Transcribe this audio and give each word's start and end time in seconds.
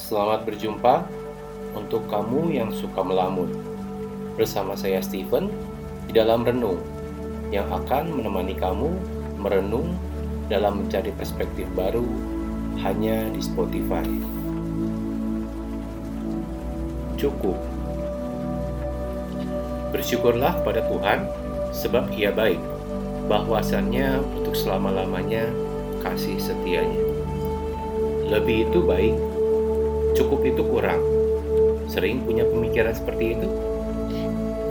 Selamat 0.00 0.48
berjumpa 0.48 1.04
untuk 1.76 2.08
kamu 2.08 2.56
yang 2.56 2.72
suka 2.72 3.04
melamun. 3.04 3.52
Bersama 4.32 4.72
saya 4.72 5.04
Steven 5.04 5.52
di 6.08 6.16
dalam 6.16 6.40
renung 6.40 6.80
yang 7.52 7.68
akan 7.68 8.16
menemani 8.16 8.56
kamu 8.56 8.96
merenung 9.36 9.92
dalam 10.48 10.80
mencari 10.80 11.12
perspektif 11.12 11.68
baru 11.76 12.08
hanya 12.80 13.28
di 13.28 13.44
Spotify. 13.44 14.08
Cukup. 17.20 17.60
Bersyukurlah 19.92 20.64
pada 20.64 20.80
Tuhan 20.88 21.28
sebab 21.76 22.08
Ia 22.16 22.32
baik, 22.32 22.62
bahwasannya 23.28 24.16
untuk 24.40 24.56
selama-lamanya 24.56 25.44
kasih 26.00 26.40
setianya. 26.40 27.04
Lebih 28.32 28.72
itu 28.72 28.80
baik 28.80 29.29
cukup 30.16 30.46
itu 30.46 30.62
kurang. 30.66 31.00
Sering 31.90 32.22
punya 32.22 32.46
pemikiran 32.46 32.94
seperti 32.94 33.34
itu? 33.38 33.48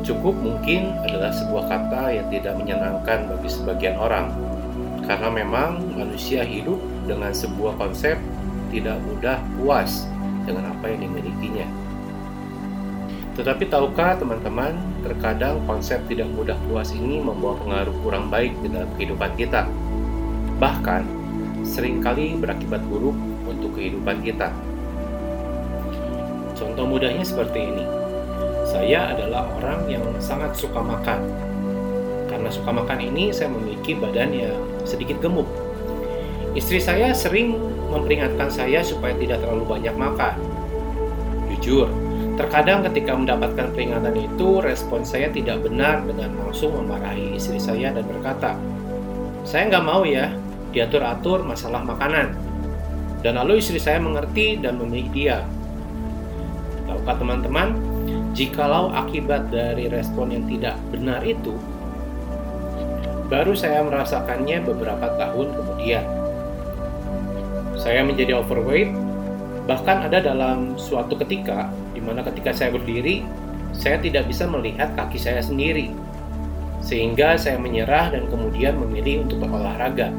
Cukup 0.00 0.34
mungkin 0.38 0.96
adalah 1.04 1.30
sebuah 1.30 1.64
kata 1.68 2.02
yang 2.14 2.26
tidak 2.32 2.54
menyenangkan 2.56 3.30
bagi 3.30 3.50
sebagian 3.52 3.96
orang, 4.00 4.32
karena 5.04 5.28
memang 5.28 5.84
manusia 5.92 6.42
hidup 6.42 6.78
dengan 7.04 7.30
sebuah 7.34 7.76
konsep 7.76 8.16
tidak 8.70 8.96
mudah 9.06 9.38
puas 9.58 10.06
dengan 10.46 10.72
apa 10.72 10.88
yang 10.88 11.10
dimilikinya. 11.10 11.66
Tetapi 13.38 13.70
tahukah 13.70 14.18
teman-teman, 14.18 14.76
terkadang 15.06 15.62
konsep 15.64 16.02
tidak 16.10 16.28
mudah 16.32 16.58
puas 16.68 16.90
ini 16.92 17.22
membawa 17.22 17.56
pengaruh 17.62 17.94
kurang 18.02 18.28
baik 18.28 18.52
di 18.60 18.68
dalam 18.70 18.90
kehidupan 18.98 19.32
kita. 19.38 19.66
Bahkan, 20.58 21.02
sering 21.64 22.02
kali 22.02 22.36
berakibat 22.36 22.82
buruk 22.84 23.14
untuk 23.46 23.78
kehidupan 23.78 24.20
kita. 24.20 24.52
Contoh 26.60 26.84
mudahnya 26.84 27.24
seperti 27.24 27.72
ini. 27.72 27.84
Saya 28.68 29.16
adalah 29.16 29.48
orang 29.56 29.88
yang 29.88 30.04
sangat 30.20 30.52
suka 30.52 30.84
makan. 30.84 31.24
Karena 32.28 32.52
suka 32.52 32.70
makan 32.70 33.00
ini, 33.00 33.32
saya 33.32 33.48
memiliki 33.48 33.96
badan 33.96 34.30
yang 34.30 34.60
sedikit 34.84 35.18
gemuk. 35.24 35.48
Istri 36.52 36.78
saya 36.78 37.08
sering 37.16 37.56
memperingatkan 37.88 38.52
saya 38.52 38.84
supaya 38.84 39.16
tidak 39.16 39.40
terlalu 39.40 39.64
banyak 39.66 39.94
makan. 39.96 40.36
Jujur, 41.50 41.88
terkadang 42.36 42.84
ketika 42.92 43.16
mendapatkan 43.16 43.72
peringatan 43.72 44.14
itu, 44.20 44.60
respon 44.60 45.02
saya 45.02 45.32
tidak 45.32 45.64
benar 45.64 46.04
dengan 46.04 46.30
langsung 46.44 46.76
memarahi 46.76 47.40
istri 47.40 47.58
saya 47.58 47.90
dan 47.90 48.04
berkata, 48.06 48.54
"Saya 49.42 49.66
nggak 49.72 49.84
mau 49.84 50.06
ya 50.06 50.30
diatur-atur 50.70 51.42
masalah 51.42 51.82
makanan." 51.82 52.36
Dan 53.20 53.36
lalu 53.36 53.60
istri 53.60 53.76
saya 53.76 54.00
mengerti 54.00 54.56
dan 54.56 54.80
memilih 54.80 55.08
dia 55.12 55.38
Tahukah 56.90 57.22
teman-teman, 57.22 57.68
jikalau 58.34 58.90
akibat 58.90 59.46
dari 59.54 59.86
respon 59.86 60.34
yang 60.34 60.42
tidak 60.50 60.74
benar 60.90 61.22
itu, 61.22 61.54
baru 63.30 63.54
saya 63.54 63.86
merasakannya 63.86 64.58
beberapa 64.66 65.14
tahun 65.14 65.54
kemudian. 65.54 66.02
Saya 67.78 68.02
menjadi 68.02 68.42
overweight, 68.42 68.90
bahkan 69.70 70.02
ada 70.02 70.18
dalam 70.18 70.74
suatu 70.74 71.14
ketika 71.14 71.70
di 71.94 72.02
mana 72.02 72.26
ketika 72.26 72.50
saya 72.50 72.74
berdiri, 72.74 73.22
saya 73.70 74.02
tidak 74.02 74.26
bisa 74.26 74.50
melihat 74.50 74.90
kaki 74.98 75.14
saya 75.14 75.46
sendiri. 75.46 75.94
Sehingga 76.82 77.38
saya 77.38 77.54
menyerah 77.54 78.10
dan 78.10 78.26
kemudian 78.26 78.82
memilih 78.82 79.30
untuk 79.30 79.46
berolahraga. 79.46 80.10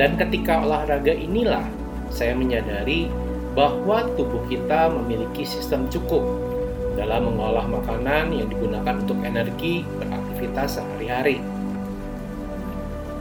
Dan 0.00 0.16
ketika 0.16 0.64
olahraga 0.64 1.12
inilah 1.12 1.68
saya 2.08 2.32
menyadari 2.32 3.12
bahwa 3.56 4.04
tubuh 4.16 4.42
kita 4.50 4.92
memiliki 4.92 5.44
sistem 5.46 5.88
cukup 5.88 6.24
dalam 6.98 7.30
mengolah 7.30 7.64
makanan 7.70 8.34
yang 8.34 8.50
digunakan 8.50 8.98
untuk 8.98 9.22
energi 9.22 9.86
beraktivitas 10.02 10.82
sehari-hari. 10.82 11.38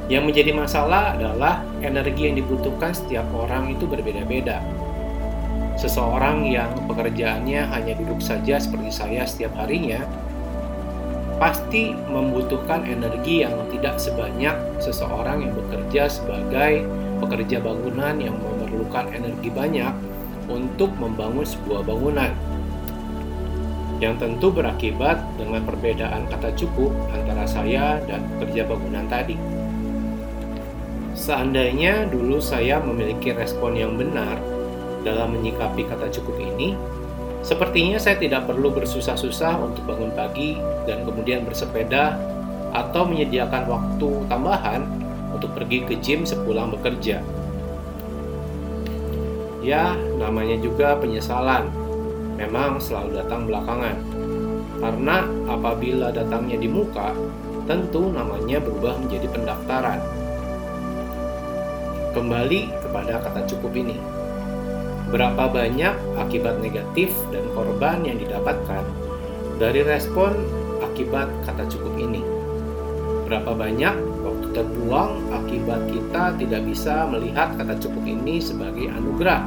Yang 0.08 0.24
menjadi 0.24 0.52
masalah 0.56 1.20
adalah 1.20 1.62
energi 1.84 2.32
yang 2.32 2.40
dibutuhkan 2.40 2.96
setiap 2.96 3.28
orang 3.36 3.76
itu 3.76 3.84
berbeda-beda. 3.86 4.64
Seseorang 5.78 6.48
yang 6.50 6.74
pekerjaannya 6.90 7.70
hanya 7.70 7.94
duduk 8.02 8.18
saja 8.18 8.58
seperti 8.58 8.90
saya 8.90 9.28
setiap 9.30 9.54
harinya, 9.62 10.02
pasti 11.38 11.94
membutuhkan 12.10 12.82
energi 12.90 13.46
yang 13.46 13.54
tidak 13.70 14.02
sebanyak 14.02 14.58
seseorang 14.82 15.46
yang 15.46 15.54
bekerja 15.54 16.10
sebagai 16.10 16.82
pekerja 17.22 17.62
bangunan 17.62 18.18
yang 18.18 18.34
memerlukan 18.42 19.06
energi 19.14 19.54
banyak 19.54 19.94
untuk 20.48 20.92
membangun 20.96 21.44
sebuah 21.44 21.84
bangunan 21.84 22.32
yang 23.98 24.14
tentu 24.22 24.54
berakibat 24.54 25.18
dengan 25.36 25.66
perbedaan 25.66 26.30
kata 26.30 26.54
cukup 26.54 26.94
antara 27.10 27.50
saya 27.50 27.98
dan 28.06 28.22
pekerja 28.38 28.70
bangunan 28.70 29.06
tadi. 29.10 29.36
Seandainya 31.18 32.06
dulu 32.06 32.38
saya 32.38 32.78
memiliki 32.78 33.34
respon 33.34 33.74
yang 33.74 33.98
benar 33.98 34.38
dalam 35.02 35.34
menyikapi 35.34 35.82
kata 35.90 36.14
cukup 36.14 36.38
ini, 36.38 36.78
sepertinya 37.42 37.98
saya 37.98 38.22
tidak 38.22 38.46
perlu 38.46 38.70
bersusah-susah 38.70 39.58
untuk 39.66 39.82
bangun 39.90 40.14
pagi 40.14 40.62
dan 40.86 41.02
kemudian 41.02 41.42
bersepeda 41.42 42.22
atau 42.78 43.10
menyediakan 43.10 43.66
waktu 43.66 44.10
tambahan 44.30 44.86
untuk 45.34 45.58
pergi 45.58 45.90
ke 45.90 45.98
gym 45.98 46.22
sepulang 46.22 46.70
bekerja. 46.70 47.26
Ya, 49.68 50.00
namanya 50.16 50.56
juga 50.64 50.96
penyesalan. 50.96 51.68
Memang 52.40 52.80
selalu 52.80 53.20
datang 53.20 53.52
belakangan. 53.52 54.00
Karena 54.80 55.28
apabila 55.44 56.08
datangnya 56.16 56.56
di 56.56 56.72
muka, 56.72 57.12
tentu 57.68 58.08
namanya 58.08 58.64
berubah 58.64 58.96
menjadi 58.96 59.28
pendaftaran. 59.28 60.00
Kembali 62.16 62.72
kepada 62.80 63.20
kata 63.20 63.44
cukup 63.44 63.76
ini. 63.76 64.00
Berapa 65.12 65.52
banyak 65.52 66.16
akibat 66.16 66.64
negatif 66.64 67.12
dan 67.36 67.44
korban 67.52 68.08
yang 68.08 68.24
didapatkan 68.24 68.88
dari 69.60 69.84
respon 69.84 70.32
akibat 70.80 71.28
kata 71.44 71.68
cukup 71.68 71.92
ini? 72.00 72.24
Berapa 73.28 73.52
banyak 73.52 74.07
terbuang 74.54 75.32
akibat 75.34 75.88
kita 75.92 76.34
tidak 76.40 76.62
bisa 76.66 77.06
melihat 77.10 77.54
kata 77.56 77.78
cukup 77.78 78.04
ini 78.06 78.42
sebagai 78.42 78.90
anugerah 78.90 79.46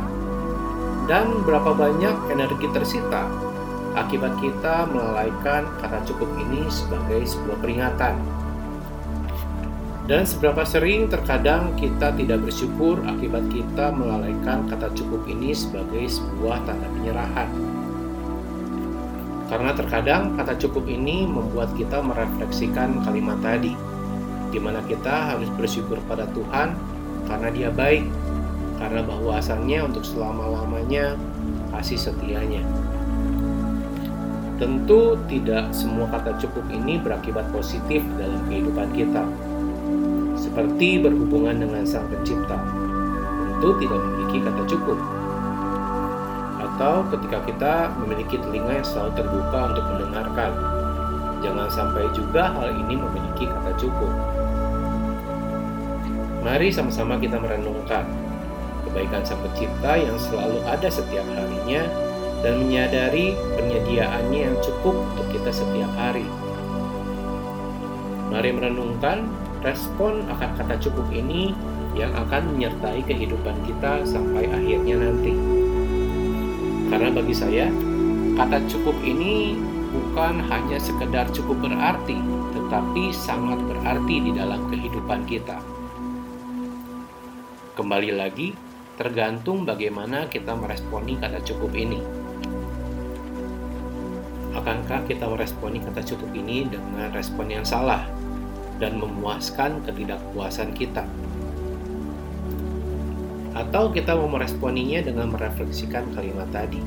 dan 1.10 1.26
berapa 1.42 1.74
banyak 1.74 2.30
energi 2.30 2.70
tersita 2.70 3.26
akibat 3.98 4.38
kita 4.38 4.86
melalaikan 4.90 5.66
kata 5.82 6.06
cukup 6.06 6.30
ini 6.38 6.70
sebagai 6.70 7.26
sebuah 7.26 7.58
peringatan. 7.58 8.14
Dan 10.06 10.26
seberapa 10.26 10.66
sering 10.66 11.06
terkadang 11.06 11.74
kita 11.78 12.10
tidak 12.18 12.42
bersyukur 12.42 12.98
akibat 13.06 13.46
kita 13.50 13.94
melalaikan 13.94 14.66
kata 14.66 14.90
cukup 14.94 15.22
ini 15.30 15.54
sebagai 15.54 16.06
sebuah 16.10 16.66
tanda 16.66 16.86
penyerahan. 16.98 17.50
Karena 19.50 19.74
terkadang 19.74 20.38
kata 20.38 20.58
cukup 20.62 20.86
ini 20.86 21.26
membuat 21.26 21.74
kita 21.74 22.02
merefleksikan 22.02 23.02
kalimat 23.02 23.38
tadi, 23.42 23.74
di 24.50 24.58
mana 24.58 24.82
kita 24.84 25.34
harus 25.34 25.46
bersyukur 25.54 25.98
pada 26.10 26.26
Tuhan 26.34 26.74
karena 27.30 27.48
Dia 27.54 27.70
baik 27.70 28.04
karena 28.80 29.04
bahwasannya 29.04 29.78
untuk 29.86 30.02
selama-lamanya 30.02 31.14
kasih 31.70 32.10
setianya. 32.10 32.64
Tentu 34.56 35.16
tidak 35.24 35.72
semua 35.72 36.04
kata 36.12 36.36
cukup 36.36 36.68
ini 36.68 37.00
berakibat 37.00 37.48
positif 37.48 38.04
dalam 38.20 38.40
kehidupan 38.48 38.92
kita. 38.92 39.24
Seperti 40.36 41.00
berhubungan 41.00 41.60
dengan 41.64 41.84
Sang 41.84 42.08
Pencipta, 42.08 42.60
tentu 43.40 43.76
tidak 43.80 44.00
memiliki 44.00 44.44
kata 44.44 44.62
cukup. 44.68 44.98
Atau 46.60 47.08
ketika 47.12 47.38
kita 47.44 47.74
memiliki 48.04 48.36
telinga 48.40 48.80
yang 48.80 48.84
selalu 48.88 49.12
terbuka 49.16 49.60
untuk 49.72 49.84
mendengarkan, 49.96 50.50
jangan 51.40 51.68
sampai 51.72 52.04
juga 52.12 52.52
hal 52.52 52.72
ini 52.72 52.96
memiliki 52.96 53.48
kata 53.48 53.72
cukup. 53.80 54.39
Mari 56.40 56.72
sama-sama 56.72 57.20
kita 57.20 57.36
merenungkan 57.36 58.08
kebaikan 58.88 59.20
Sang 59.22 59.38
Pencipta 59.44 59.92
yang 60.00 60.16
selalu 60.16 60.64
ada 60.64 60.88
setiap 60.88 61.26
harinya 61.36 61.84
dan 62.40 62.64
menyadari 62.64 63.36
penyediaannya 63.60 64.40
yang 64.48 64.56
cukup 64.64 64.96
untuk 64.96 65.26
kita 65.36 65.52
setiap 65.52 65.92
hari. 66.00 66.24
Mari 68.32 68.56
merenungkan 68.56 69.28
respon 69.60 70.24
akan 70.32 70.50
kata 70.56 70.80
cukup 70.80 71.04
ini 71.12 71.52
yang 71.92 72.14
akan 72.16 72.56
menyertai 72.56 73.04
kehidupan 73.04 73.56
kita 73.68 74.08
sampai 74.08 74.48
akhirnya 74.48 74.96
nanti. 74.96 75.36
Karena 76.88 77.12
bagi 77.12 77.34
saya, 77.36 77.68
kata 78.40 78.64
cukup 78.64 78.96
ini 79.04 79.60
bukan 79.92 80.40
hanya 80.48 80.78
sekedar 80.80 81.28
cukup 81.36 81.68
berarti, 81.68 82.16
tetapi 82.56 83.12
sangat 83.12 83.60
berarti 83.68 84.16
di 84.24 84.30
dalam 84.32 84.64
kehidupan 84.72 85.28
kita. 85.28 85.60
Kembali 87.74 88.10
lagi, 88.12 88.50
Tergantung 89.00 89.64
bagaimana 89.64 90.28
kita 90.28 90.52
meresponi 90.52 91.16
kata 91.16 91.40
cukup 91.40 91.72
ini. 91.72 92.04
Akankah 94.52 95.08
kita 95.08 95.24
meresponi 95.24 95.80
kata 95.80 96.04
cukup 96.04 96.28
ini 96.36 96.68
dengan 96.68 97.08
respon 97.08 97.48
yang 97.48 97.64
salah 97.64 98.04
dan 98.76 99.00
memuaskan 99.00 99.80
ketidakpuasan 99.88 100.76
kita? 100.76 101.08
Atau 103.56 103.88
kita 103.88 104.20
mau 104.20 104.28
meresponinya 104.28 105.00
dengan 105.00 105.32
merefleksikan 105.32 106.12
kalimat 106.12 106.52
tadi, 106.52 106.84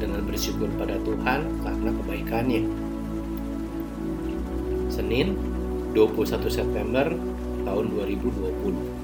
dengan 0.00 0.24
bersyukur 0.24 0.72
pada 0.80 0.96
Tuhan 1.04 1.60
karena 1.60 1.90
kebaikannya. 1.92 2.62
Senin, 4.88 5.36
21 5.92 6.48
September 6.48 7.04
tahun 7.68 7.84
2020. 7.92 9.03